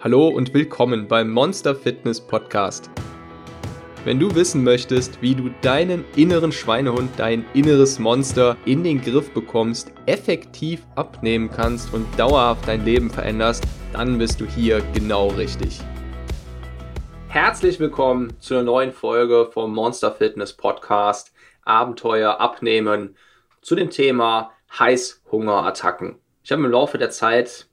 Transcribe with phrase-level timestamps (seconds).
[0.00, 2.90] Hallo und willkommen beim Monster Fitness Podcast.
[4.04, 9.32] Wenn du wissen möchtest, wie du deinen inneren Schweinehund, dein inneres Monster in den Griff
[9.32, 13.64] bekommst, effektiv abnehmen kannst und dauerhaft dein Leben veränderst,
[13.94, 15.80] dann bist du hier genau richtig.
[17.28, 21.32] Herzlich willkommen zu einer neuen Folge vom Monster Fitness Podcast
[21.62, 23.16] Abenteuer abnehmen
[23.62, 26.16] zu dem Thema Heißhungerattacken.
[26.44, 27.66] Ich habe im Laufe der Zeit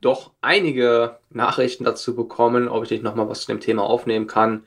[0.00, 4.64] doch einige Nachrichten dazu bekommen, ob ich nicht nochmal was zu dem Thema aufnehmen kann.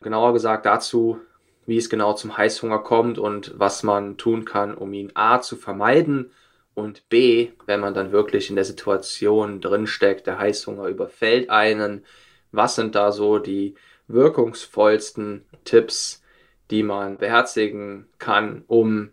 [0.00, 1.20] Genauer gesagt dazu,
[1.66, 5.56] wie es genau zum Heißhunger kommt und was man tun kann, um ihn A zu
[5.56, 6.32] vermeiden
[6.74, 12.04] und B, wenn man dann wirklich in der Situation drinsteckt, der Heißhunger überfällt einen,
[12.50, 13.74] was sind da so die
[14.08, 16.22] wirkungsvollsten Tipps,
[16.70, 19.10] die man beherzigen kann, um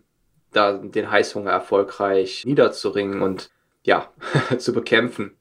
[0.52, 3.50] da den Heißhunger erfolgreich niederzuringen und
[3.90, 4.08] ja,
[4.58, 5.36] zu bekämpfen.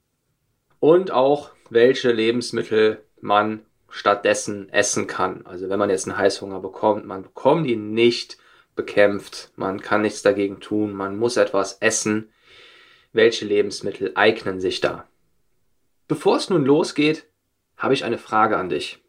[0.80, 5.46] Und auch, welche Lebensmittel man stattdessen essen kann.
[5.46, 8.38] Also wenn man jetzt einen Heißhunger bekommt, man bekommt ihn nicht
[8.76, 12.32] bekämpft, man kann nichts dagegen tun, man muss etwas essen.
[13.14, 15.08] Welche Lebensmittel eignen sich da?
[16.08, 17.28] Bevor es nun losgeht,
[17.78, 19.00] habe ich eine Frage an dich.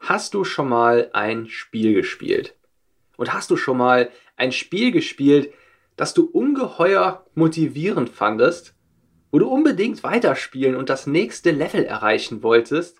[0.00, 2.56] Hast du schon mal ein Spiel gespielt?
[3.16, 5.52] Und hast du schon mal ein Spiel gespielt,
[5.96, 8.74] das du ungeheuer motivierend fandest,
[9.30, 12.98] wo du unbedingt weiterspielen und das nächste Level erreichen wolltest?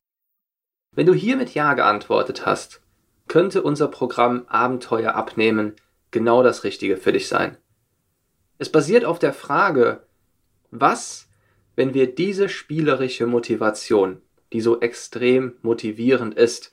[0.93, 2.83] Wenn du hier mit Ja geantwortet hast,
[3.29, 5.75] könnte unser Programm Abenteuer abnehmen
[6.11, 7.57] genau das Richtige für dich sein.
[8.59, 10.07] Es basiert auf der Frage,
[10.71, 11.29] was,
[11.75, 14.23] wenn wir diese spielerische Motivation,
[14.53, 16.71] die so extrem motivierend ist,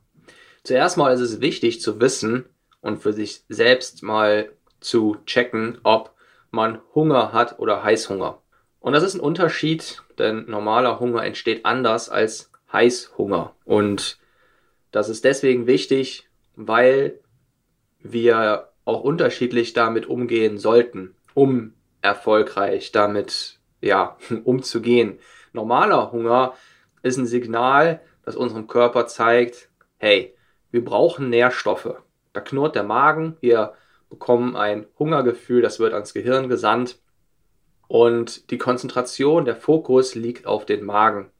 [0.64, 2.44] Zuerst mal ist es wichtig zu wissen
[2.82, 6.14] und für sich selbst mal zu checken, ob
[6.50, 8.42] man Hunger hat oder Heißhunger.
[8.80, 13.56] Und das ist ein Unterschied, denn normaler Hunger entsteht anders als Heißhunger.
[13.64, 14.18] Und
[14.90, 17.18] das ist deswegen wichtig, weil
[18.00, 25.18] wir auch unterschiedlich damit umgehen sollten um erfolgreich damit ja, umzugehen.
[25.52, 26.54] Normaler Hunger
[27.02, 30.34] ist ein Signal, das unserem Körper zeigt, hey,
[30.70, 31.94] wir brauchen Nährstoffe.
[32.32, 33.74] Da knurrt der Magen, wir
[34.08, 36.98] bekommen ein Hungergefühl, das wird ans Gehirn gesandt
[37.86, 41.30] und die Konzentration, der Fokus liegt auf den Magen.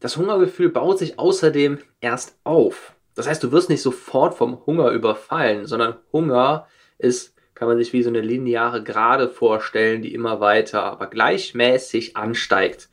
[0.00, 2.94] Das Hungergefühl baut sich außerdem erst auf.
[3.14, 6.66] Das heißt, du wirst nicht sofort vom Hunger überfallen, sondern Hunger
[6.98, 12.16] ist kann man sich wie so eine lineare Gerade vorstellen, die immer weiter, aber gleichmäßig
[12.16, 12.88] ansteigt.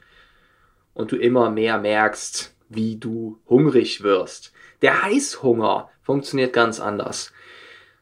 [0.94, 4.54] Und du immer mehr merkst, wie du hungrig wirst.
[4.84, 7.34] Der Heißhunger funktioniert ganz anders.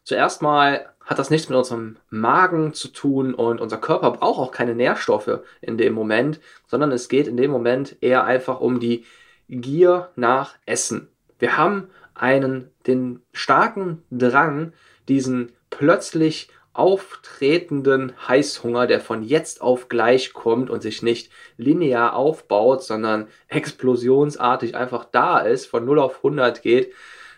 [0.03, 4.51] Zuerst mal hat das nichts mit unserem Magen zu tun und unser Körper braucht auch
[4.51, 9.05] keine Nährstoffe in dem Moment, sondern es geht in dem Moment eher einfach um die
[9.47, 11.07] Gier nach Essen.
[11.39, 14.73] Wir haben einen, den starken Drang,
[15.07, 22.83] diesen plötzlich auftretenden Heißhunger, der von jetzt auf gleich kommt und sich nicht linear aufbaut,
[22.83, 26.93] sondern explosionsartig einfach da ist, von 0 auf 100 geht,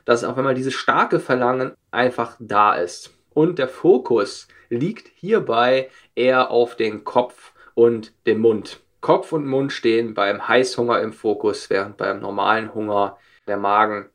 [0.05, 3.13] dass auch wenn man dieses starke Verlangen einfach da ist.
[3.33, 8.81] Und der Fokus liegt hierbei eher auf den Kopf und dem Mund.
[9.01, 13.17] Kopf und Mund stehen beim Heißhunger im Fokus, während beim normalen Hunger
[13.47, 14.09] der Magen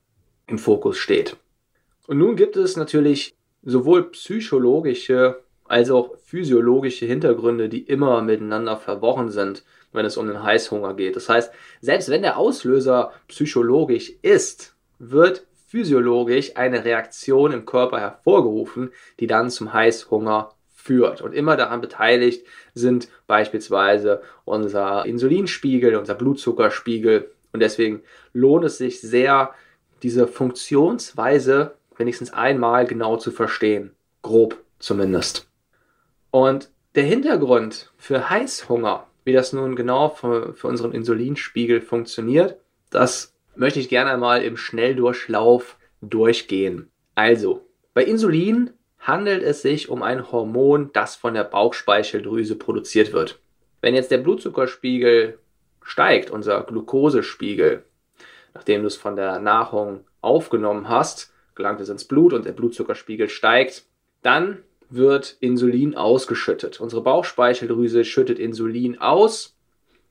[0.46, 1.36] im Fokus steht.
[2.06, 3.34] Und nun gibt es natürlich
[3.64, 10.42] sowohl psychologische als auch physiologische Hintergründe, die immer miteinander verworren sind, wenn es um den
[10.42, 11.16] Heißhunger geht.
[11.16, 18.92] Das heißt, selbst wenn der Auslöser psychologisch ist, wird physiologisch eine Reaktion im Körper hervorgerufen,
[19.20, 21.22] die dann zum Heißhunger führt.
[21.22, 27.30] Und immer daran beteiligt sind beispielsweise unser Insulinspiegel, unser Blutzuckerspiegel.
[27.52, 28.02] Und deswegen
[28.32, 29.54] lohnt es sich sehr,
[30.02, 33.92] diese Funktionsweise wenigstens einmal genau zu verstehen.
[34.22, 35.48] Grob zumindest.
[36.30, 42.58] Und der Hintergrund für Heißhunger, wie das nun genau für, für unseren Insulinspiegel funktioniert,
[42.90, 46.90] das möchte ich gerne einmal im Schnelldurchlauf durchgehen.
[47.14, 53.40] Also, bei Insulin handelt es sich um ein Hormon, das von der Bauchspeicheldrüse produziert wird.
[53.80, 55.38] Wenn jetzt der Blutzuckerspiegel
[55.82, 57.84] steigt, unser Glukosespiegel,
[58.54, 63.28] nachdem du es von der Nahrung aufgenommen hast, gelangt es ins Blut und der Blutzuckerspiegel
[63.28, 63.84] steigt,
[64.22, 66.80] dann wird Insulin ausgeschüttet.
[66.80, 69.56] Unsere Bauchspeicheldrüse schüttet Insulin aus.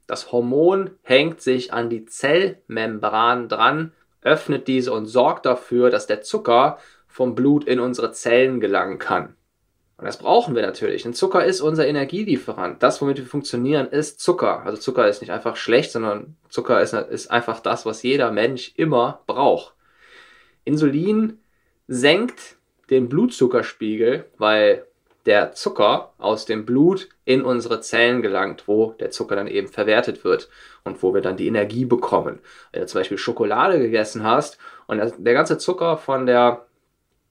[0.07, 6.22] Das Hormon hängt sich an die Zellmembran dran, öffnet diese und sorgt dafür, dass der
[6.22, 9.36] Zucker vom Blut in unsere Zellen gelangen kann.
[9.98, 11.04] Und das brauchen wir natürlich.
[11.04, 12.81] Denn Zucker ist unser Energielieferant.
[12.81, 14.66] Das, womit wir funktionieren, ist Zucker.
[14.66, 18.74] Also Zucker ist nicht einfach schlecht, sondern Zucker ist, ist einfach das, was jeder Mensch
[18.75, 19.75] immer braucht.
[20.65, 21.39] Insulin
[21.88, 22.57] senkt
[22.89, 24.86] den Blutzuckerspiegel, weil
[25.25, 30.24] der Zucker aus dem Blut in unsere Zellen gelangt, wo der Zucker dann eben verwertet
[30.25, 30.50] wird
[30.83, 32.39] und wo wir dann die Energie bekommen.
[32.71, 36.65] Wenn du zum Beispiel Schokolade gegessen hast und der ganze Zucker von der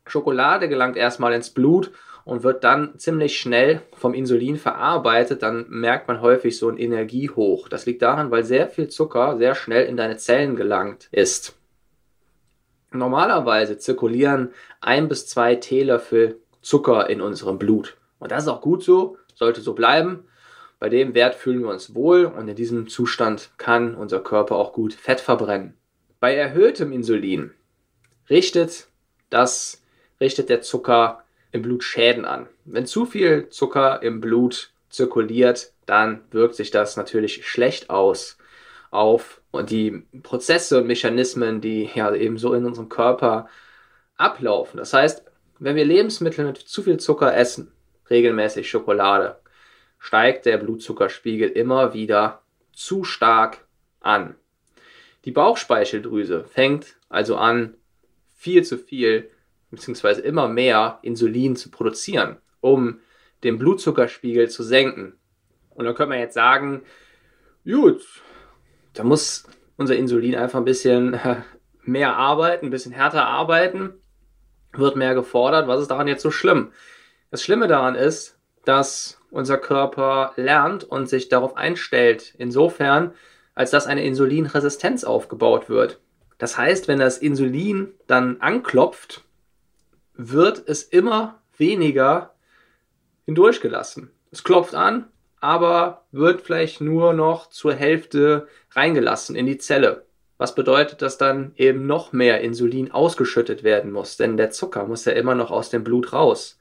[0.07, 1.93] Schokolade gelangt erstmal ins Blut
[2.25, 7.69] und wird dann ziemlich schnell vom Insulin verarbeitet, dann merkt man häufig so ein Energiehoch.
[7.69, 11.57] Das liegt daran, weil sehr viel Zucker sehr schnell in deine Zellen gelangt ist.
[12.93, 17.97] Normalerweise zirkulieren ein bis zwei Teelöffel Zucker in unserem Blut.
[18.19, 20.25] Und das ist auch gut so, sollte so bleiben.
[20.79, 24.73] Bei dem Wert fühlen wir uns wohl und in diesem Zustand kann unser Körper auch
[24.73, 25.75] gut Fett verbrennen.
[26.21, 27.53] Bei erhöhtem Insulin
[28.31, 28.89] richtet,
[29.31, 29.83] das,
[30.21, 32.49] richtet der Zucker im Blut Schäden an.
[32.65, 38.39] Wenn zu viel Zucker im Blut zirkuliert, dann wirkt sich das natürlich schlecht aus
[38.93, 43.49] auf die Prozesse und Mechanismen, die ja eben so in unserem Körper
[44.17, 44.77] ablaufen.
[44.77, 45.25] Das heißt,
[45.59, 47.73] wenn wir Lebensmittel mit zu viel Zucker essen,
[48.11, 49.41] regelmäßig Schokolade,
[49.99, 52.43] steigt der Blutzuckerspiegel immer wieder
[52.73, 53.67] zu stark
[54.01, 54.35] an.
[55.25, 57.75] Die Bauchspeicheldrüse fängt also an,
[58.37, 59.31] viel zu viel
[59.71, 60.21] bzw.
[60.21, 63.01] immer mehr Insulin zu produzieren, um
[63.43, 65.15] den Blutzuckerspiegel zu senken.
[65.71, 66.83] Und da können wir jetzt sagen,
[67.65, 68.03] gut,
[68.95, 69.45] da muss
[69.77, 71.19] unser Insulin einfach ein bisschen
[71.83, 73.95] mehr arbeiten, ein bisschen härter arbeiten,
[74.73, 75.69] wird mehr gefordert.
[75.69, 76.73] Was ist daran jetzt so schlimm?
[77.31, 83.13] Das Schlimme daran ist, dass unser Körper lernt und sich darauf einstellt, insofern,
[83.55, 86.01] als dass eine Insulinresistenz aufgebaut wird.
[86.39, 89.25] Das heißt, wenn das Insulin dann anklopft,
[90.15, 92.35] wird es immer weniger
[93.25, 94.11] hindurchgelassen.
[94.31, 95.09] Es klopft an,
[95.41, 100.05] aber wird vielleicht nur noch zur Hälfte reingelassen in die Zelle.
[100.39, 105.05] Was bedeutet, dass dann eben noch mehr Insulin ausgeschüttet werden muss, denn der Zucker muss
[105.05, 106.59] ja immer noch aus dem Blut raus.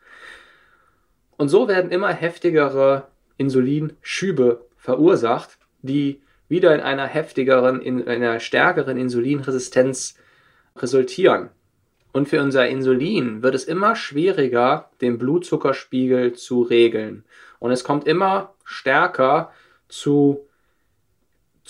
[1.38, 8.98] Und so werden immer heftigere Insulinschübe verursacht, die wieder in einer heftigeren, in einer stärkeren
[8.98, 10.16] Insulinresistenz
[10.76, 11.50] resultieren.
[12.14, 17.24] Und für unser Insulin wird es immer schwieriger, den Blutzuckerspiegel zu regeln.
[17.60, 19.52] Und es kommt immer stärker
[19.88, 20.48] zu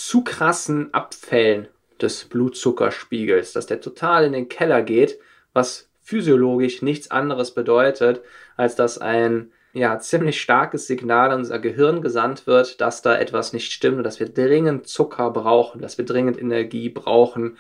[0.07, 1.67] zu krassen Abfällen
[2.01, 5.19] des Blutzuckerspiegels, dass der total in den Keller geht,
[5.53, 8.21] was physiologisch nichts anderes bedeutet,
[8.57, 13.53] als dass ein ja, ziemlich starkes Signal an unser Gehirn gesandt wird, dass da etwas
[13.53, 17.57] nicht stimmt und dass wir dringend Zucker brauchen, dass wir dringend Energie brauchen.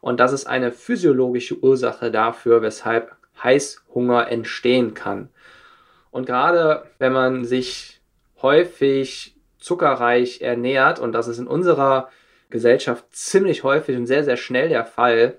[0.00, 5.28] Und das ist eine physiologische Ursache dafür, weshalb Heißhunger entstehen kann.
[6.10, 8.00] Und gerade wenn man sich
[8.40, 12.08] häufig zuckerreich ernährt, und das ist in unserer
[12.50, 15.38] Gesellschaft ziemlich häufig und sehr, sehr schnell der Fall,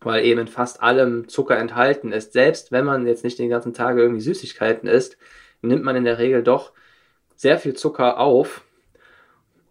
[0.00, 2.32] weil eben in fast allem Zucker enthalten ist.
[2.32, 5.16] Selbst wenn man jetzt nicht den ganzen Tag irgendwie Süßigkeiten isst,
[5.62, 6.72] nimmt man in der Regel doch
[7.36, 8.62] sehr viel Zucker auf.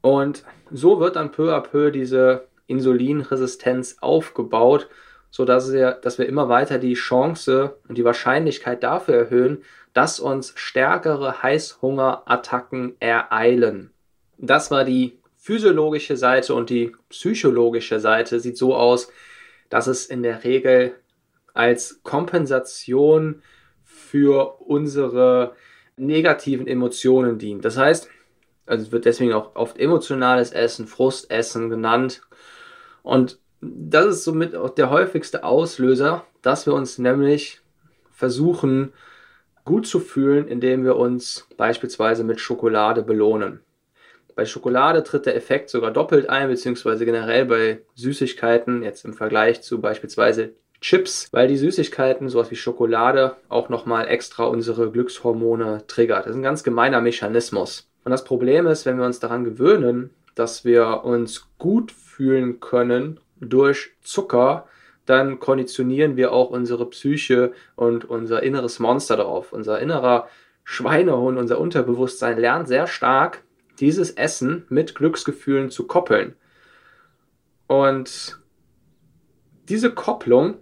[0.01, 4.87] Und so wird dann peu à peu diese Insulinresistenz aufgebaut,
[5.31, 10.53] sodass wir, dass wir immer weiter die Chance und die Wahrscheinlichkeit dafür erhöhen, dass uns
[10.55, 13.91] stärkere Heißhungerattacken ereilen.
[14.37, 19.09] Das war die physiologische Seite und die psychologische Seite sieht so aus,
[19.69, 20.95] dass es in der Regel
[21.53, 23.41] als Kompensation
[23.83, 25.55] für unsere
[25.97, 27.65] negativen Emotionen dient.
[27.65, 28.09] Das heißt,
[28.65, 32.21] also es wird deswegen auch oft emotionales Essen, Frustessen genannt.
[33.03, 37.61] Und das ist somit auch der häufigste Auslöser, dass wir uns nämlich
[38.11, 38.93] versuchen,
[39.63, 43.61] gut zu fühlen, indem wir uns beispielsweise mit Schokolade belohnen.
[44.35, 49.61] Bei Schokolade tritt der Effekt sogar doppelt ein, beziehungsweise generell bei Süßigkeiten, jetzt im Vergleich
[49.61, 56.25] zu beispielsweise Chips, weil die Süßigkeiten, sowas wie Schokolade, auch nochmal extra unsere Glückshormone triggert.
[56.25, 57.87] Das ist ein ganz gemeiner Mechanismus.
[58.03, 63.19] Und das Problem ist, wenn wir uns daran gewöhnen, dass wir uns gut fühlen können
[63.41, 64.67] durch Zucker,
[65.05, 69.51] dann konditionieren wir auch unsere Psyche und unser inneres Monster darauf.
[69.51, 70.27] Unser innerer
[70.63, 73.43] Schweinehund, unser Unterbewusstsein lernt sehr stark,
[73.79, 76.35] dieses Essen mit Glücksgefühlen zu koppeln.
[77.67, 78.39] Und
[79.67, 80.57] diese Kopplung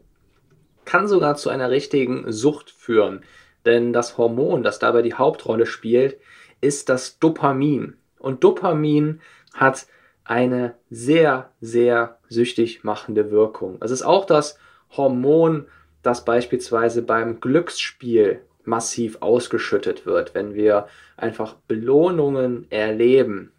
[0.86, 3.21] kann sogar zu einer richtigen Sucht führen.
[3.65, 6.17] Denn das Hormon, das dabei die Hauptrolle spielt,
[6.62, 7.98] ist das Dopamin.
[8.19, 9.21] Und Dopamin
[9.53, 9.88] hat
[10.29, 13.77] eine sehr, sehr süchtig machende Wirkung.
[13.81, 14.59] Es ist auch das
[14.95, 15.65] Hormon,
[16.03, 20.86] das beispielsweise beim Glücksspiel massiv ausgeschüttet wird, wenn wir
[21.17, 23.51] einfach Belohnungen erleben.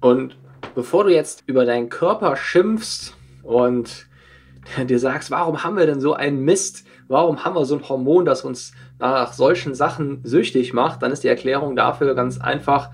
[0.00, 0.38] Und
[0.76, 4.06] bevor du jetzt über deinen Körper schimpfst und
[4.88, 6.86] dir sagst, warum haben wir denn so einen Mist?
[7.08, 11.02] Warum haben wir so ein Hormon, das uns nach solchen Sachen süchtig macht?
[11.02, 12.92] Dann ist die Erklärung dafür ganz einfach,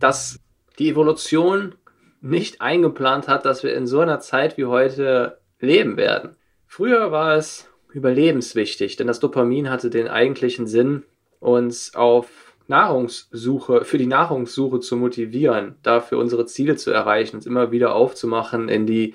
[0.00, 0.40] dass
[0.80, 1.74] die Evolution
[2.20, 6.36] nicht eingeplant hat, dass wir in so einer Zeit wie heute leben werden.
[6.66, 11.04] Früher war es überlebenswichtig, denn das Dopamin hatte den eigentlichen Sinn,
[11.40, 17.72] uns auf Nahrungssuche, für die Nahrungssuche zu motivieren, dafür unsere Ziele zu erreichen, uns immer
[17.72, 19.14] wieder aufzumachen in die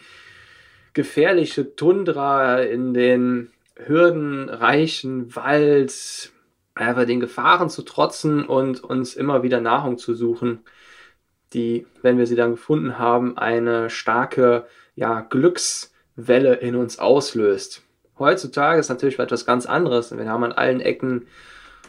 [0.94, 6.32] gefährliche Tundra, in den hürdenreichen Wald,
[6.76, 10.60] einfach den Gefahren zu trotzen und uns immer wieder Nahrung zu suchen,
[11.54, 17.84] die, wenn wir sie dann gefunden haben, eine starke ja, Glückswelle in uns auslöst.
[18.20, 20.16] Heutzutage ist natürlich etwas ganz anderes.
[20.16, 21.28] Wir haben an allen Ecken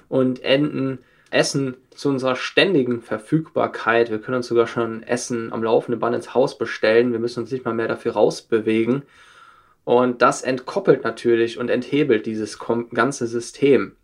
[0.09, 0.99] und Enden
[1.31, 4.11] Essen zu unserer ständigen Verfügbarkeit.
[4.11, 7.13] Wir können uns sogar schon Essen am laufenden Band ins Haus bestellen.
[7.13, 9.03] Wir müssen uns nicht mal mehr dafür rausbewegen.
[9.85, 13.97] Und das entkoppelt natürlich und enthebelt dieses ganze System.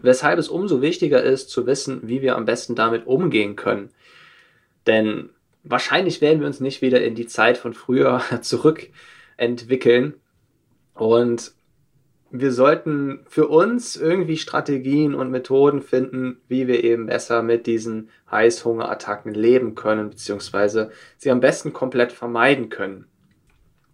[0.00, 3.90] Weshalb es umso wichtiger ist zu wissen, wie wir am besten damit umgehen können.
[4.88, 5.30] Denn
[5.62, 10.14] wahrscheinlich werden wir uns nicht wieder in die Zeit von früher zurückentwickeln.
[10.94, 11.52] Und
[12.30, 18.10] wir sollten für uns irgendwie Strategien und Methoden finden, wie wir eben besser mit diesen
[18.30, 23.06] Heißhungerattacken leben können, beziehungsweise sie am besten komplett vermeiden können.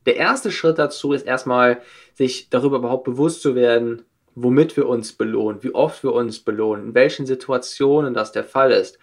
[0.06, 1.80] Der erste Schritt dazu ist erstmal,
[2.14, 4.02] sich darüber überhaupt bewusst zu werden,
[4.34, 8.72] womit wir uns belohnen, wie oft wir uns belohnen, in welchen Situationen das der Fall
[8.72, 8.98] ist.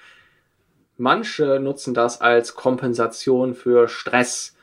[1.02, 4.56] Manche nutzen das als Kompensation für Stress,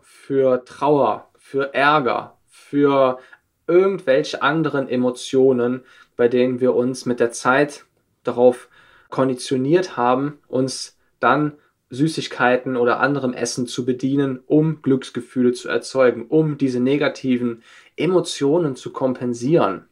[0.00, 3.18] für Trauer, für Ärger, für
[3.66, 5.82] irgendwelche anderen Emotionen,
[6.16, 7.84] bei denen wir uns mit der Zeit
[8.22, 8.70] darauf
[9.10, 11.52] konditioniert haben, uns dann
[11.90, 17.62] Süßigkeiten oder anderem Essen zu bedienen, um Glücksgefühle zu erzeugen, um diese negativen
[17.94, 19.84] Emotionen zu kompensieren.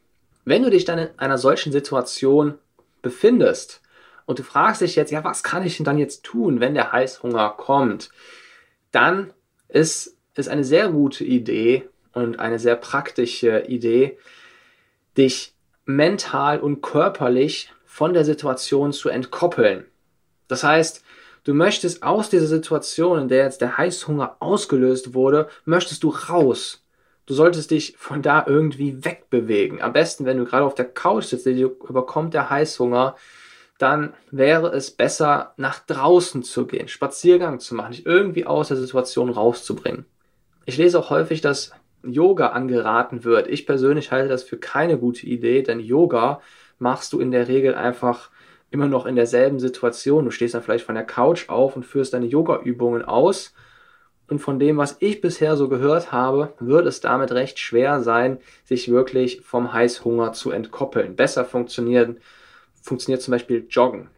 [0.43, 2.55] Wenn du dich dann in einer solchen Situation
[3.03, 3.82] befindest
[4.25, 6.91] und du fragst dich jetzt, ja, was kann ich denn dann jetzt tun, wenn der
[6.91, 8.09] Heißhunger kommt,
[8.91, 9.33] dann
[9.67, 14.17] ist es eine sehr gute Idee, und eine sehr praktische Idee,
[15.17, 15.53] dich
[15.85, 19.85] mental und körperlich von der Situation zu entkoppeln.
[20.47, 21.03] Das heißt,
[21.43, 26.83] du möchtest aus dieser Situation, in der jetzt der Heißhunger ausgelöst wurde, möchtest du raus.
[27.25, 29.81] Du solltest dich von da irgendwie wegbewegen.
[29.81, 33.15] Am besten, wenn du gerade auf der Couch sitzt, dir überkommt der Heißhunger,
[33.77, 38.77] dann wäre es besser, nach draußen zu gehen, Spaziergang zu machen, dich irgendwie aus der
[38.77, 40.05] Situation rauszubringen.
[40.65, 41.71] Ich lese auch häufig, dass
[42.03, 43.47] Yoga angeraten wird.
[43.47, 46.41] Ich persönlich halte das für keine gute Idee, denn Yoga
[46.79, 48.29] machst du in der Regel einfach
[48.69, 50.25] immer noch in derselben Situation.
[50.25, 53.53] Du stehst dann vielleicht von der Couch auf und führst deine Yoga-Übungen aus.
[54.27, 58.39] Und von dem, was ich bisher so gehört habe, wird es damit recht schwer sein,
[58.63, 61.15] sich wirklich vom Heißhunger zu entkoppeln.
[61.15, 62.17] Besser funktioniert,
[62.83, 64.09] funktioniert zum Beispiel Joggen.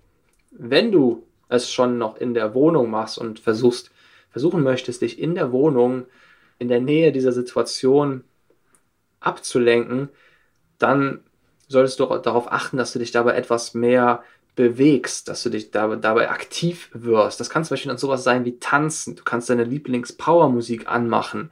[0.52, 3.92] Wenn du es schon noch in der Wohnung machst und versuchst,
[4.32, 6.06] versuchen möchtest, dich in der Wohnung
[6.58, 8.24] in der Nähe dieser Situation
[9.20, 10.10] abzulenken,
[10.80, 11.24] dann
[11.68, 14.24] solltest du darauf achten, dass du dich dabei etwas mehr
[14.56, 17.40] bewegst, dass du dich dabei, dabei aktiv wirst.
[17.40, 19.16] Das kann zum Beispiel dann sowas sein wie tanzen.
[19.16, 21.52] Du kannst deine Lieblings-Power-Musik anmachen.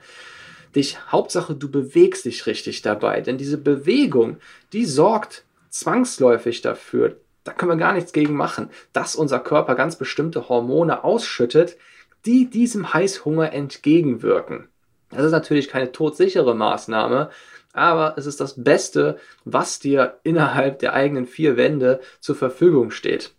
[0.75, 3.22] Dich, Hauptsache, du bewegst dich richtig dabei.
[3.22, 4.38] Denn diese Bewegung,
[4.72, 9.97] die sorgt zwangsläufig dafür, da können wir gar nichts gegen machen, dass unser Körper ganz
[9.97, 11.77] bestimmte Hormone ausschüttet,
[12.25, 14.69] die diesem Heißhunger entgegenwirken.
[15.09, 17.29] Das ist natürlich keine todsichere Maßnahme,
[17.73, 23.33] aber es ist das Beste, was dir innerhalb der eigenen vier Wände zur Verfügung steht.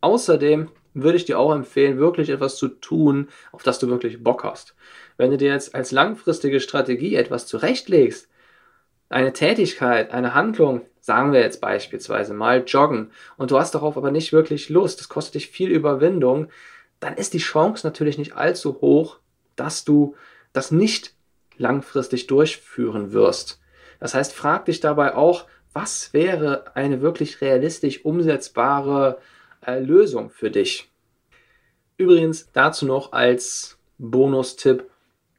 [0.00, 4.42] Außerdem würde ich dir auch empfehlen, wirklich etwas zu tun, auf das du wirklich Bock
[4.42, 4.74] hast.
[5.16, 8.28] Wenn du dir jetzt als langfristige Strategie etwas zurechtlegst,
[9.10, 14.10] eine Tätigkeit, eine Handlung, sagen wir jetzt beispielsweise mal joggen, und du hast darauf aber
[14.10, 16.48] nicht wirklich Lust, das kostet dich viel Überwindung,
[17.00, 19.18] dann ist die Chance natürlich nicht allzu hoch,
[19.56, 20.14] dass du
[20.52, 21.14] das nicht
[21.58, 23.60] langfristig durchführen wirst.
[23.98, 29.18] Das heißt, frag dich dabei auch, was wäre eine wirklich realistisch umsetzbare
[29.66, 30.90] äh, Lösung für dich.
[31.96, 34.84] Übrigens dazu noch als Bonustipp,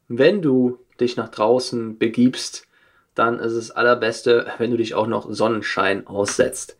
[0.07, 2.67] wenn du dich nach draußen begibst,
[3.15, 6.77] dann ist es allerbeste, wenn du dich auch noch Sonnenschein aussetzt.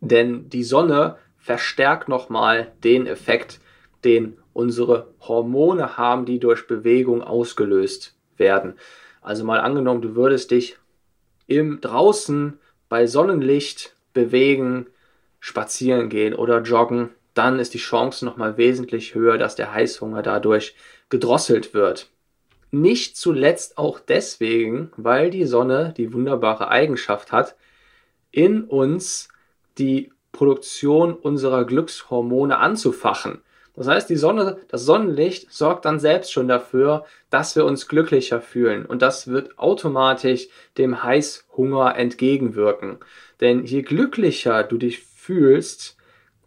[0.00, 3.60] Denn die Sonne verstärkt nochmal den Effekt,
[4.04, 8.74] den unsere Hormone haben, die durch Bewegung ausgelöst werden.
[9.20, 10.76] Also mal angenommen, du würdest dich
[11.46, 12.58] im draußen
[12.88, 14.86] bei Sonnenlicht bewegen,
[15.40, 20.74] spazieren gehen oder joggen, dann ist die Chance nochmal wesentlich höher, dass der Heißhunger dadurch
[21.08, 22.11] gedrosselt wird.
[22.74, 27.54] Nicht zuletzt auch deswegen, weil die Sonne die wunderbare Eigenschaft hat,
[28.30, 29.28] in uns
[29.76, 33.42] die Produktion unserer Glückshormone anzufachen.
[33.74, 38.40] Das heißt, die Sonne, das Sonnenlicht sorgt dann selbst schon dafür, dass wir uns glücklicher
[38.40, 38.86] fühlen.
[38.86, 40.48] Und das wird automatisch
[40.78, 43.00] dem Heißhunger entgegenwirken.
[43.42, 45.98] Denn je glücklicher du dich fühlst,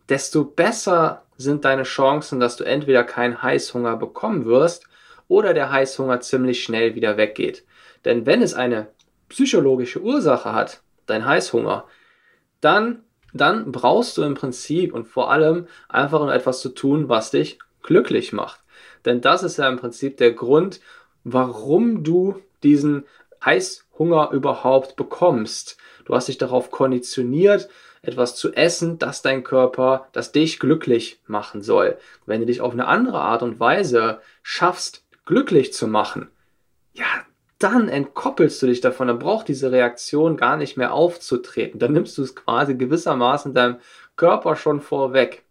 [0.09, 4.87] desto besser sind deine Chancen, dass du entweder keinen Heißhunger bekommen wirst
[5.27, 7.65] oder der Heißhunger ziemlich schnell wieder weggeht.
[8.03, 8.87] Denn wenn es eine
[9.29, 11.85] psychologische Ursache hat, dein Heißhunger,
[12.61, 13.05] dann
[13.35, 17.59] dann brauchst du im Prinzip und vor allem einfach nur etwas zu tun, was dich
[17.83, 18.63] glücklich macht.
[19.03, 20.79] Denn das ist ja im Prinzip der Grund,
[21.25, 23.05] warum du diesen
[23.43, 25.77] Heißhunger überhaupt bekommst.
[26.05, 27.67] Du hast dich darauf konditioniert,
[28.01, 31.97] etwas zu essen, das dein Körper, das dich glücklich machen soll.
[32.25, 36.29] Wenn du dich auf eine andere Art und Weise schaffst, glücklich zu machen,
[36.93, 37.05] ja,
[37.59, 41.79] dann entkoppelst du dich davon, dann braucht diese Reaktion gar nicht mehr aufzutreten.
[41.79, 43.77] Dann nimmst du es quasi gewissermaßen deinem
[44.15, 45.43] Körper schon vorweg.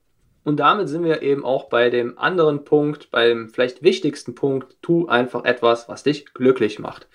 [0.44, 5.06] Und damit sind wir eben auch bei dem anderen Punkt, beim vielleicht wichtigsten Punkt, tu
[5.08, 7.08] einfach etwas, was dich glücklich macht.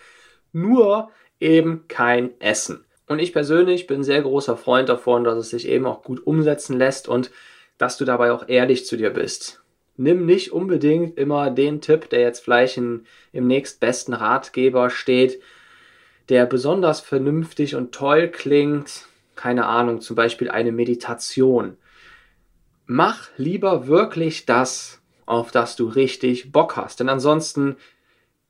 [0.51, 2.85] Nur eben kein Essen.
[3.07, 6.77] Und ich persönlich bin sehr großer Freund davon, dass es sich eben auch gut umsetzen
[6.77, 7.31] lässt und
[7.77, 9.63] dass du dabei auch ehrlich zu dir bist
[9.99, 15.41] nimm nicht unbedingt immer den Tipp, der jetzt vielleicht in, im nächstbesten Ratgeber steht,
[16.29, 19.07] der besonders vernünftig und toll klingt.
[19.35, 21.77] Keine Ahnung, zum Beispiel eine Meditation.
[22.85, 27.01] Mach lieber wirklich das, auf das du richtig Bock hast.
[27.01, 27.75] Denn ansonsten,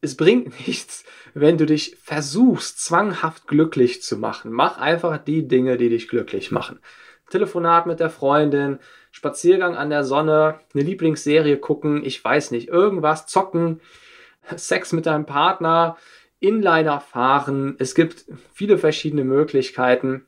[0.01, 4.51] es bringt nichts, wenn du dich versuchst, zwanghaft glücklich zu machen.
[4.51, 6.79] Mach einfach die Dinge, die dich glücklich machen.
[7.29, 8.79] Telefonat mit der Freundin,
[9.11, 13.81] Spaziergang an der Sonne, eine Lieblingsserie gucken, ich weiß nicht, irgendwas zocken,
[14.55, 15.97] Sex mit deinem Partner,
[16.39, 17.75] Inliner fahren.
[17.79, 20.25] Es gibt viele verschiedene Möglichkeiten.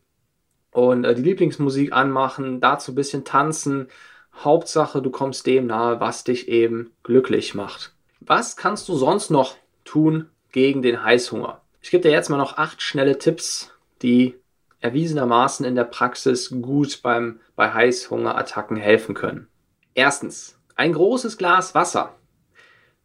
[0.72, 3.88] Und äh, die Lieblingsmusik anmachen, dazu ein bisschen tanzen.
[4.36, 7.94] Hauptsache, du kommst dem nahe, was dich eben glücklich macht.
[8.20, 11.62] Was kannst du sonst noch tun gegen den Heißhunger?
[11.82, 14.36] Ich gebe dir jetzt mal noch acht schnelle Tipps, die
[14.82, 19.48] erwiesenermaßen in der Praxis gut beim, bei Heißhungerattacken helfen können.
[19.94, 22.16] Erstens, ein großes Glas Wasser.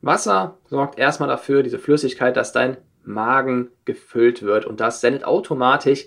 [0.00, 6.06] Wasser sorgt erstmal dafür, diese Flüssigkeit, dass dein Magen gefüllt wird und das sendet automatisch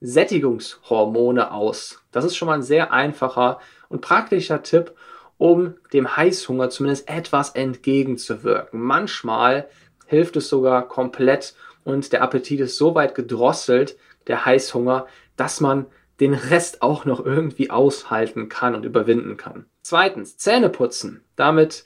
[0.00, 2.02] Sättigungshormone aus.
[2.12, 4.94] Das ist schon mal ein sehr einfacher und praktischer Tipp,
[5.38, 8.80] um dem Heißhunger zumindest etwas entgegenzuwirken.
[8.80, 9.68] Manchmal
[10.06, 15.06] hilft es sogar komplett und der Appetit ist so weit gedrosselt, der Heißhunger,
[15.36, 15.86] dass man
[16.20, 19.66] den Rest auch noch irgendwie aushalten kann und überwinden kann.
[19.82, 21.24] Zweitens, Zähne putzen.
[21.36, 21.84] Damit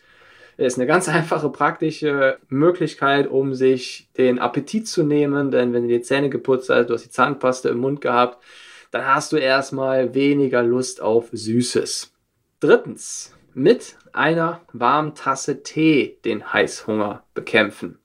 [0.56, 5.88] ist eine ganz einfache praktische Möglichkeit, um sich den Appetit zu nehmen, denn wenn du
[5.88, 8.42] die Zähne geputzt hast, du hast die Zahnpaste im Mund gehabt,
[8.90, 12.12] dann hast du erstmal weniger Lust auf Süßes.
[12.60, 17.98] Drittens, mit einer warmen Tasse Tee den Heißhunger bekämpfen.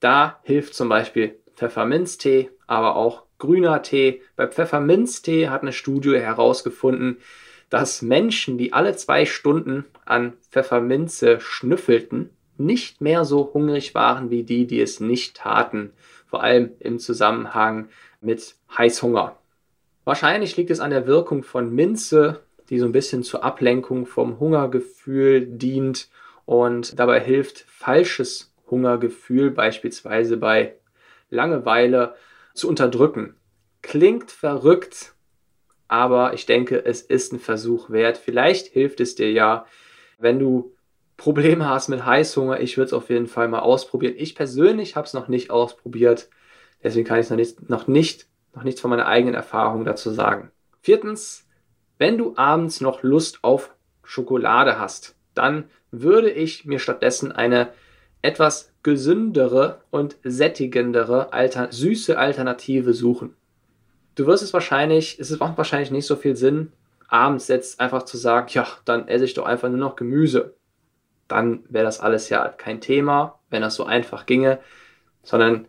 [0.00, 4.22] Da hilft zum Beispiel Pfefferminztee, aber auch grüner Tee.
[4.36, 7.18] Bei Pfefferminztee hat eine Studie herausgefunden,
[7.70, 14.42] dass Menschen, die alle zwei Stunden an Pfefferminze schnüffelten, nicht mehr so hungrig waren wie
[14.42, 15.92] die, die es nicht taten,
[16.26, 17.88] vor allem im Zusammenhang
[18.20, 19.36] mit Heißhunger.
[20.04, 24.40] Wahrscheinlich liegt es an der Wirkung von Minze, die so ein bisschen zur Ablenkung vom
[24.40, 26.08] Hungergefühl dient
[26.44, 30.76] und dabei hilft, falsches Hungergefühl beispielsweise bei
[31.30, 32.14] Langeweile
[32.56, 33.36] zu unterdrücken.
[33.82, 35.14] Klingt verrückt,
[35.88, 38.18] aber ich denke, es ist ein Versuch wert.
[38.18, 39.66] Vielleicht hilft es dir ja,
[40.18, 40.74] wenn du
[41.16, 42.60] Probleme hast mit Heißhunger.
[42.60, 44.14] Ich würde es auf jeden Fall mal ausprobieren.
[44.16, 46.28] Ich persönlich habe es noch nicht ausprobiert,
[46.82, 50.50] deswegen kann ich noch nicht, noch nicht, noch nichts von meiner eigenen Erfahrung dazu sagen.
[50.82, 51.46] Viertens,
[51.98, 57.68] wenn du abends noch Lust auf Schokolade hast, dann würde ich mir stattdessen eine
[58.22, 63.34] etwas gesündere und sättigendere, alter, süße Alternative suchen.
[64.14, 66.72] Du wirst es wahrscheinlich, es macht wahrscheinlich nicht so viel Sinn,
[67.08, 70.54] abends jetzt einfach zu sagen, ja, dann esse ich doch einfach nur noch Gemüse.
[71.28, 74.58] Dann wäre das alles ja kein Thema, wenn das so einfach ginge,
[75.22, 75.66] sondern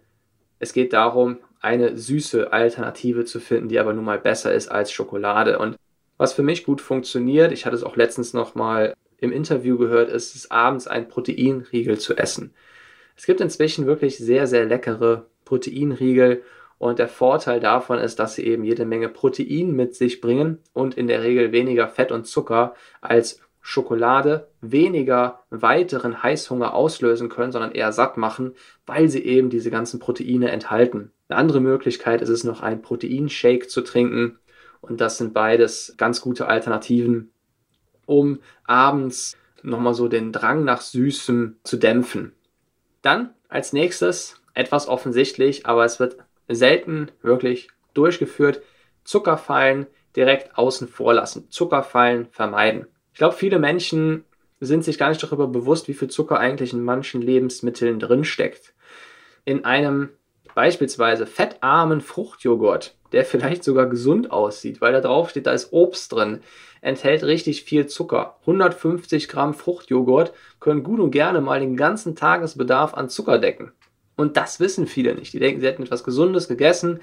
[0.60, 4.92] es geht darum, eine süße Alternative zu finden, die aber nun mal besser ist als
[4.92, 5.60] Schokolade.
[5.60, 5.76] Und
[6.18, 10.10] was für mich gut funktioniert, ich hatte es auch letztens noch mal im Interview gehört,
[10.10, 12.54] ist es abends ein Proteinriegel zu essen.
[13.16, 16.44] Es gibt inzwischen wirklich sehr, sehr leckere Proteinriegel
[16.78, 20.96] und der Vorteil davon ist, dass sie eben jede Menge Protein mit sich bringen und
[20.96, 27.74] in der Regel weniger Fett und Zucker als Schokolade weniger weiteren Heißhunger auslösen können, sondern
[27.74, 28.54] eher satt machen,
[28.86, 31.12] weil sie eben diese ganzen Proteine enthalten.
[31.28, 34.40] Eine andere Möglichkeit ist es noch, einen Proteinshake zu trinken.
[34.80, 37.34] Und das sind beides ganz gute Alternativen,
[38.08, 42.34] um abends nochmal so den Drang nach Süßem zu dämpfen.
[43.04, 46.18] Dann als nächstes etwas offensichtlich, aber es wird
[46.48, 48.62] selten wirklich durchgeführt.
[49.04, 51.50] Zuckerfallen direkt außen vor lassen.
[51.52, 52.88] Zuckerfallen vermeiden.
[53.14, 54.26] Ich glaube, viele Menschen
[54.60, 58.74] sind sich gar nicht darüber bewusst, wie viel Zucker eigentlich in manchen Lebensmitteln drinsteckt.
[59.46, 60.10] In einem
[60.58, 66.12] beispielsweise fettarmen Fruchtjoghurt, der vielleicht sogar gesund aussieht, weil da drauf steht, da ist Obst
[66.12, 66.40] drin,
[66.82, 68.38] enthält richtig viel Zucker.
[68.42, 73.72] 150 Gramm Fruchtjoghurt können gut und gerne mal den ganzen Tagesbedarf an Zucker decken.
[74.16, 75.32] Und das wissen viele nicht.
[75.32, 77.02] Die denken, sie hätten etwas Gesundes gegessen,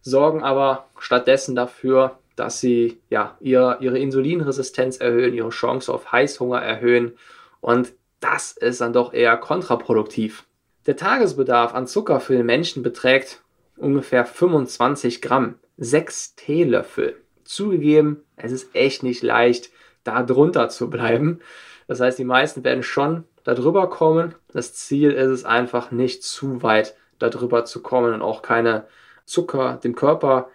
[0.00, 6.62] sorgen aber stattdessen dafür, dass sie ja, ihr, ihre Insulinresistenz erhöhen, ihre Chance auf Heißhunger
[6.62, 7.12] erhöhen
[7.60, 10.46] und das ist dann doch eher kontraproduktiv.
[10.90, 13.42] Der Tagesbedarf an Zucker für den Menschen beträgt
[13.76, 17.14] ungefähr 25 Gramm, 6 Teelöffel.
[17.44, 19.70] Zugegeben, es ist echt nicht leicht,
[20.02, 21.38] da drunter zu bleiben.
[21.86, 24.34] Das heißt, die meisten werden schon darüber kommen.
[24.52, 28.88] Das Ziel ist es einfach nicht zu weit darüber zu kommen und auch keine
[29.26, 30.48] Zucker, dem Körper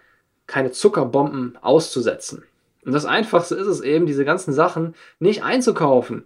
[0.48, 2.44] keine Zuckerbomben auszusetzen.
[2.84, 6.26] Und das Einfachste ist es eben, diese ganzen Sachen nicht einzukaufen,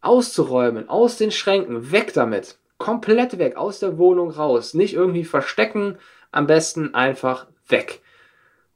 [0.00, 2.58] auszuräumen, aus den Schränken, weg damit.
[2.78, 4.74] Komplett weg, aus der Wohnung raus.
[4.74, 5.98] Nicht irgendwie verstecken,
[6.32, 8.02] am besten einfach weg.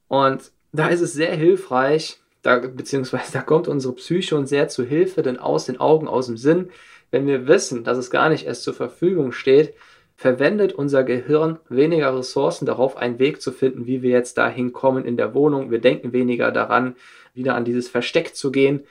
[0.06, 4.84] Und da ist es sehr hilfreich, da, beziehungsweise da kommt unsere Psyche uns sehr zu
[4.84, 6.70] Hilfe, denn aus den Augen, aus dem Sinn,
[7.10, 9.74] wenn wir wissen, dass es gar nicht erst zur Verfügung steht,
[10.16, 15.04] verwendet unser Gehirn weniger Ressourcen darauf, einen Weg zu finden, wie wir jetzt dahin kommen
[15.04, 15.70] in der Wohnung.
[15.70, 16.96] Wir denken weniger daran,
[17.34, 18.84] wieder an dieses Versteck zu gehen.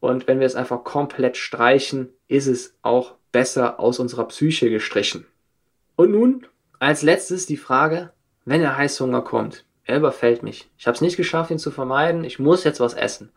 [0.00, 5.26] Und wenn wir es einfach komplett streichen, ist es auch besser aus unserer Psyche gestrichen.
[5.96, 6.46] Und nun
[6.78, 8.12] als letztes die Frage,
[8.44, 10.70] wenn der Heißhunger kommt, er überfällt mich.
[10.78, 12.24] Ich habe es nicht geschafft, ihn zu vermeiden.
[12.24, 13.30] Ich muss jetzt was essen.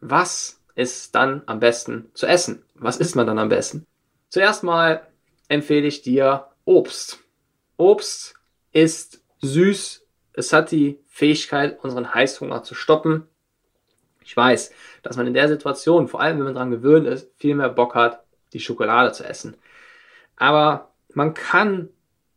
[0.00, 2.62] Was ist dann am besten zu essen?
[2.74, 3.86] Was isst man dann am besten?
[4.28, 5.06] Zuerst mal
[5.48, 7.20] empfehle ich dir Obst.
[7.76, 8.34] Obst
[8.72, 10.06] ist süß.
[10.34, 13.26] Es hat die Fähigkeit, unseren Heißhunger zu stoppen.
[14.22, 17.54] Ich weiß, dass man in der Situation, vor allem wenn man daran gewöhnt ist, viel
[17.54, 19.54] mehr Bock hat, die Schokolade zu essen.
[20.36, 21.88] Aber man kann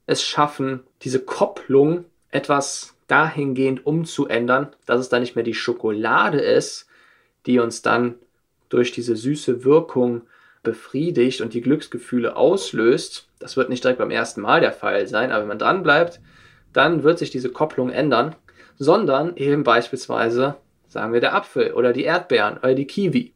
[0.05, 6.87] es schaffen, diese Kopplung etwas dahingehend umzuändern, dass es dann nicht mehr die Schokolade ist,
[7.45, 8.15] die uns dann
[8.69, 10.23] durch diese süße Wirkung
[10.63, 15.31] befriedigt und die Glücksgefühle auslöst, das wird nicht direkt beim ersten Mal der Fall sein,
[15.31, 16.21] aber wenn man dran bleibt,
[16.71, 18.35] dann wird sich diese Kopplung ändern,
[18.79, 20.55] sondern eben beispielsweise,
[20.87, 23.32] sagen wir, der Apfel oder die Erdbeeren oder die Kiwi.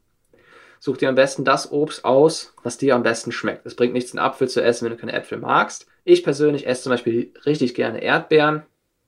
[0.79, 3.65] Such dir am besten das Obst aus, was dir am besten schmeckt.
[3.65, 5.87] Es bringt nichts, einen Apfel zu essen, wenn du keine Äpfel magst.
[6.03, 8.63] Ich persönlich esse zum Beispiel richtig gerne Erdbeeren.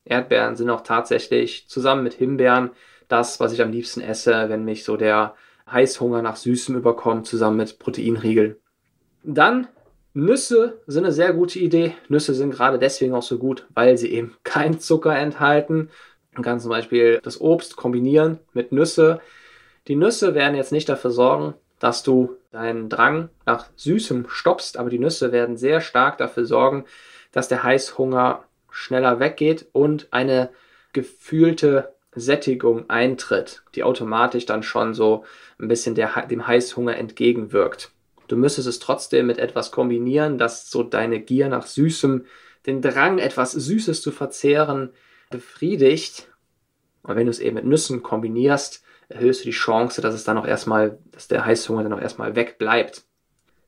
[0.05, 2.71] Erdbeeren sind auch tatsächlich zusammen mit Himbeeren
[3.07, 5.35] das, was ich am liebsten esse, wenn mich so der
[5.71, 8.55] Heißhunger nach Süßem überkommen, zusammen mit Proteinriegeln.
[9.23, 9.67] Dann
[10.13, 11.95] Nüsse sind eine sehr gute Idee.
[12.07, 15.89] Nüsse sind gerade deswegen auch so gut, weil sie eben kein Zucker enthalten.
[16.33, 19.19] Man kann zum Beispiel das Obst kombinieren mit Nüsse.
[19.87, 24.89] Die Nüsse werden jetzt nicht dafür sorgen, dass du deinen Drang nach Süßem stoppst, aber
[24.89, 26.85] die Nüsse werden sehr stark dafür sorgen,
[27.31, 30.49] dass der Heißhunger schneller weggeht und eine
[30.93, 35.25] gefühlte Sättigung eintritt, die automatisch dann schon so
[35.59, 37.91] ein bisschen der, dem Heißhunger entgegenwirkt.
[38.27, 42.25] Du müsstest es trotzdem mit etwas kombinieren, das so deine Gier nach Süßem,
[42.65, 44.91] den Drang, etwas Süßes zu verzehren,
[45.29, 46.27] befriedigt.
[47.03, 50.37] Und wenn du es eben mit Nüssen kombinierst, erhöhst du die Chance, dass es dann
[50.37, 53.03] auch erstmal, dass der Heißhunger dann auch erstmal wegbleibt.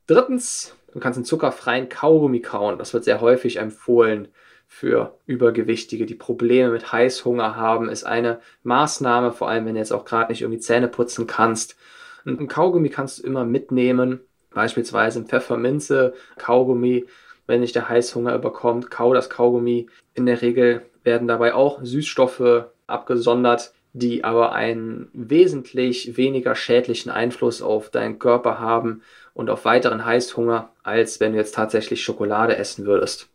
[0.07, 2.77] Drittens, du kannst einen zuckerfreien Kaugummi kauen.
[2.77, 4.29] Das wird sehr häufig empfohlen
[4.67, 9.91] für Übergewichtige, die Probleme mit Heißhunger haben, ist eine Maßnahme, vor allem wenn du jetzt
[9.91, 11.75] auch gerade nicht irgendwie Zähne putzen kannst.
[12.23, 14.21] Und ein Kaugummi kannst du immer mitnehmen,
[14.53, 17.05] beispielsweise im Pfefferminze, Kaugummi,
[17.47, 19.89] wenn dich der Heißhunger überkommt, kau das Kaugummi.
[20.13, 27.61] In der Regel werden dabei auch Süßstoffe abgesondert, die aber einen wesentlich weniger schädlichen Einfluss
[27.61, 29.01] auf deinen Körper haben
[29.33, 33.29] und auf weiteren Heißhunger, als wenn du jetzt tatsächlich Schokolade essen würdest.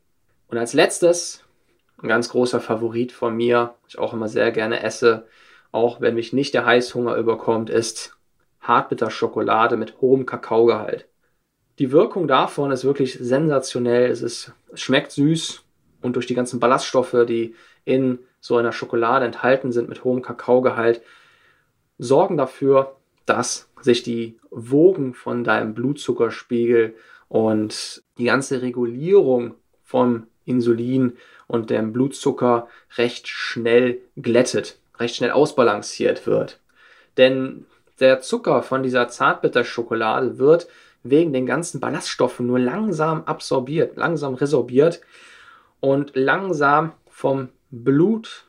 [0.49, 1.45] Und als letztes,
[2.03, 5.27] ein ganz großer Favorit von mir, ich auch immer sehr gerne esse,
[5.73, 8.17] auch wenn mich nicht der Heißhunger überkommt, ist
[8.61, 11.07] Hartbitterschokolade mit hohem Kakaogehalt.
[11.79, 14.11] Die Wirkung davon ist wirklich sensationell.
[14.11, 15.63] Es, ist, es schmeckt süß
[16.01, 21.03] und durch die ganzen Ballaststoffe, die in so einer Schokolade enthalten sind mit hohem Kakaogehalt,
[21.99, 26.95] sorgen dafür, dass sich die Wogen von deinem Blutzuckerspiegel
[27.29, 31.17] und die ganze Regulierung vom Insulin
[31.49, 36.61] und dem Blutzucker recht schnell glättet, recht schnell ausbalanciert wird.
[37.17, 37.67] Denn
[38.01, 40.69] der Zucker von dieser Zartbitterschokolade wird
[41.03, 45.01] wegen den ganzen Ballaststoffen nur langsam absorbiert, langsam resorbiert
[45.81, 48.47] und langsam vom Blut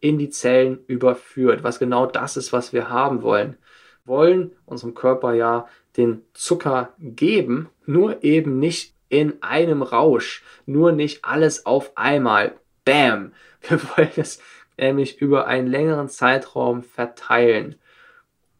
[0.00, 3.56] in die Zellen überführt, was genau das ist, was wir haben wollen.
[4.04, 11.24] Wollen unserem Körper ja den Zucker geben, nur eben nicht in einem Rausch, nur nicht
[11.24, 12.54] alles auf einmal.
[12.84, 13.32] Bam!
[13.66, 14.40] Wir wollen es
[14.76, 17.76] nämlich über einen längeren Zeitraum verteilen,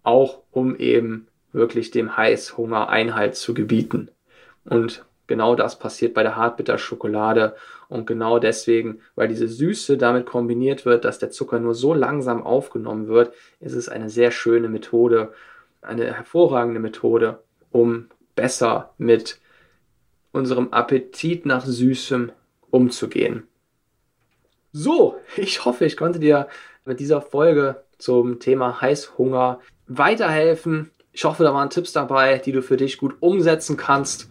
[0.02, 4.11] auch um eben wirklich dem Heißhunger Einhalt zu gebieten.
[4.64, 7.55] Und genau das passiert bei der Hartbitterschokolade
[7.89, 12.43] und genau deswegen, weil diese Süße damit kombiniert wird, dass der Zucker nur so langsam
[12.43, 15.33] aufgenommen wird, ist es eine sehr schöne Methode,
[15.83, 19.39] eine hervorragende Methode, um besser mit
[20.33, 22.33] unserem Appetit nach Süßem
[22.71, 23.47] umzugehen.
[24.73, 26.49] So, ich hoffe, ich konnte dir
[26.85, 30.91] mit dieser Folge zum Thema Heißhunger weiterhelfen.
[31.13, 34.29] Ich hoffe, da waren Tipps dabei, die du für dich gut umsetzen kannst.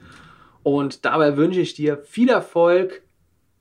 [0.64, 3.04] Und dabei wünsche ich dir viel Erfolg.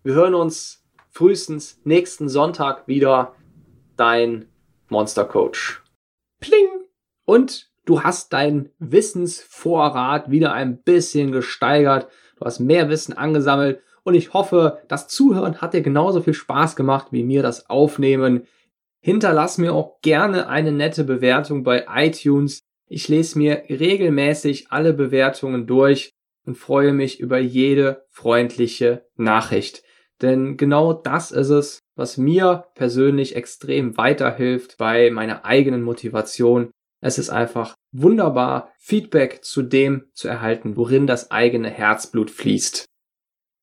[0.05, 3.35] Wir hören uns frühestens nächsten Sonntag wieder.
[3.97, 4.47] Dein
[4.89, 5.83] Monster Coach.
[6.41, 6.69] Pling!
[7.25, 12.09] Und du hast deinen Wissensvorrat wieder ein bisschen gesteigert.
[12.39, 13.83] Du hast mehr Wissen angesammelt.
[14.05, 18.47] Und ich hoffe, das Zuhören hat dir genauso viel Spaß gemacht wie mir das Aufnehmen.
[19.01, 22.61] Hinterlass mir auch gerne eine nette Bewertung bei iTunes.
[22.89, 26.13] Ich lese mir regelmäßig alle Bewertungen durch
[26.47, 29.83] und freue mich über jede freundliche Nachricht.
[30.21, 36.71] Denn genau das ist es, was mir persönlich extrem weiterhilft bei meiner eigenen Motivation.
[37.01, 42.87] Es ist einfach wunderbar, Feedback zu dem zu erhalten, worin das eigene Herzblut fließt.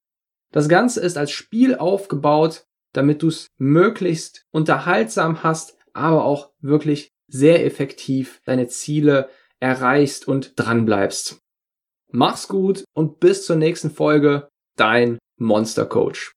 [0.51, 7.09] Das Ganze ist als Spiel aufgebaut, damit du es möglichst unterhaltsam hast, aber auch wirklich
[7.27, 11.41] sehr effektiv deine Ziele erreichst und dranbleibst.
[12.11, 16.33] Mach's gut und bis zur nächsten Folge, dein Monster Coach.